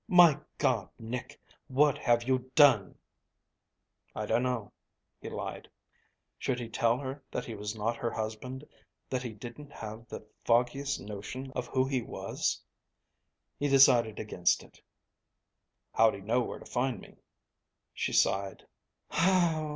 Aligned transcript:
My 0.09 0.39
God, 0.57 0.89
Nick! 0.97 1.39
What 1.67 1.99
have 1.99 2.23
you 2.23 2.49
done?" 2.55 2.95
"I 4.15 4.25
dunno," 4.25 4.73
he 5.19 5.29
lied. 5.29 5.69
Should 6.39 6.59
he 6.59 6.69
tell 6.69 6.97
her 6.97 7.23
that 7.29 7.45
he 7.45 7.53
was 7.53 7.75
not 7.75 7.97
her 7.97 8.09
husband, 8.09 8.63
that 9.11 9.21
he 9.21 9.29
didn't 9.31 9.71
have 9.71 10.07
the 10.07 10.25
foggiest 10.43 10.99
notion 11.01 11.51
of 11.51 11.67
who 11.67 11.85
he 11.85 12.01
was? 12.01 12.63
He 13.59 13.67
decided 13.67 14.17
against 14.19 14.63
it. 14.63 14.81
"How'd 15.93 16.15
he 16.15 16.21
know 16.21 16.41
where 16.41 16.57
to 16.57 16.65
find 16.65 16.99
me?" 16.99 17.17
She 17.93 18.11
sighed. 18.11 18.65